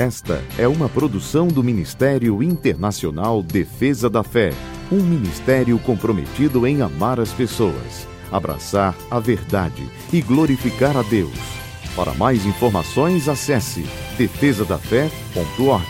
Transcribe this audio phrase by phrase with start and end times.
[0.00, 4.48] Esta é uma produção do Ministério Internacional Defesa da Fé,
[4.90, 11.36] um ministério comprometido em amar as pessoas, abraçar a verdade e glorificar a Deus.
[11.94, 13.82] Para mais informações, acesse
[14.16, 15.84] defesadafé.org.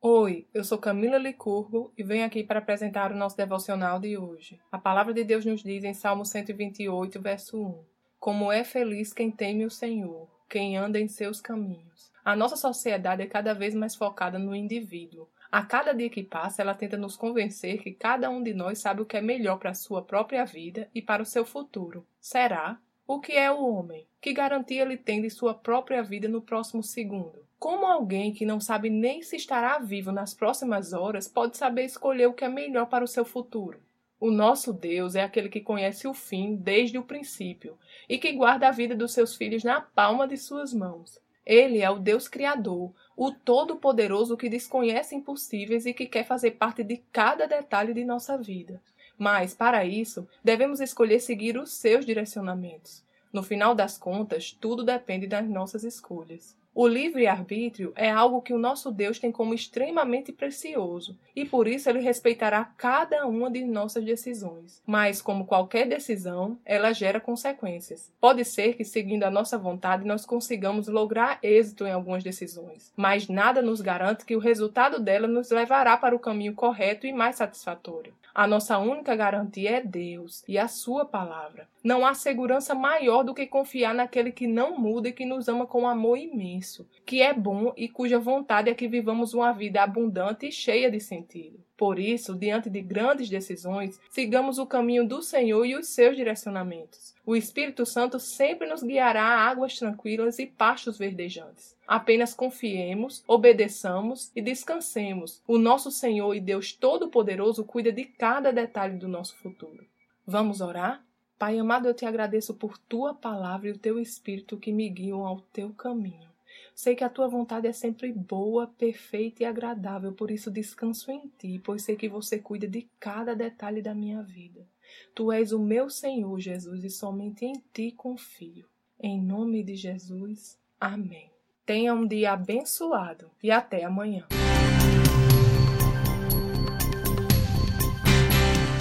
[0.00, 4.60] Oi, eu sou Camila Licurgo e venho aqui para apresentar o nosso devocional de hoje.
[4.70, 7.91] A palavra de Deus nos diz em Salmo 128, verso 1:
[8.22, 12.12] como é feliz quem teme o Senhor, quem anda em seus caminhos.
[12.24, 15.28] A nossa sociedade é cada vez mais focada no indivíduo.
[15.50, 19.02] A cada dia que passa, ela tenta nos convencer que cada um de nós sabe
[19.02, 22.06] o que é melhor para a sua própria vida e para o seu futuro.
[22.20, 22.78] Será?
[23.08, 24.06] O que é o homem?
[24.20, 27.44] Que garantia ele tem de sua própria vida no próximo segundo?
[27.58, 32.28] Como alguém que não sabe nem se estará vivo nas próximas horas pode saber escolher
[32.28, 33.80] o que é melhor para o seu futuro?
[34.24, 37.76] O nosso Deus é aquele que conhece o fim desde o princípio
[38.08, 41.20] e que guarda a vida dos seus filhos na palma de suas mãos.
[41.44, 46.84] Ele é o Deus Criador, o Todo-Poderoso que desconhece impossíveis e que quer fazer parte
[46.84, 48.80] de cada detalhe de nossa vida.
[49.18, 53.02] Mas, para isso, devemos escolher seguir os seus direcionamentos.
[53.32, 56.56] No final das contas, tudo depende das nossas escolhas.
[56.74, 61.90] O livre-arbítrio é algo que o nosso Deus tem como extremamente precioso e por isso
[61.90, 64.80] ele respeitará cada uma de nossas decisões.
[64.86, 68.10] Mas, como qualquer decisão, ela gera consequências.
[68.18, 73.28] Pode ser que, seguindo a nossa vontade, nós consigamos lograr êxito em algumas decisões, mas
[73.28, 77.36] nada nos garante que o resultado dela nos levará para o caminho correto e mais
[77.36, 78.14] satisfatório.
[78.34, 81.68] A nossa única garantia é Deus e a Sua palavra.
[81.84, 85.66] Não há segurança maior do que confiar naquele que não muda e que nos ama
[85.66, 90.46] com amor imenso, que é bom e cuja vontade é que vivamos uma vida abundante
[90.46, 91.60] e cheia de sentido.
[91.76, 97.12] Por isso, diante de grandes decisões, sigamos o caminho do Senhor e os seus direcionamentos.
[97.24, 101.76] O Espírito Santo sempre nos guiará a águas tranquilas e pastos verdejantes.
[101.86, 105.40] Apenas confiemos, obedeçamos e descansemos.
[105.46, 109.86] O nosso Senhor e Deus Todo-Poderoso cuida de cada detalhe do nosso futuro.
[110.26, 111.04] Vamos orar?
[111.38, 115.24] Pai amado, eu te agradeço por tua palavra e o teu Espírito que me guiam
[115.24, 116.28] ao teu caminho.
[116.74, 121.30] Sei que a tua vontade é sempre boa, perfeita e agradável, por isso descanso em
[121.38, 124.66] ti, pois sei que você cuida de cada detalhe da minha vida.
[125.14, 128.66] Tu és o meu Senhor, Jesus, e somente em ti confio.
[129.00, 131.30] Em nome de Jesus, amém.
[131.64, 134.26] Tenha um dia abençoado e até amanhã.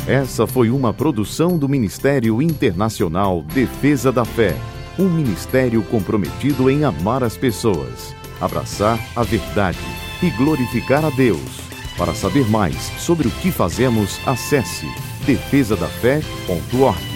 [0.07, 4.55] Essa foi uma produção do Ministério Internacional Defesa da Fé
[4.99, 9.79] um ministério comprometido em amar as pessoas, abraçar a verdade
[10.21, 11.61] e glorificar a Deus.
[11.97, 14.87] Para saber mais sobre o que fazemos, acesse
[15.25, 17.10] defesadafé.org.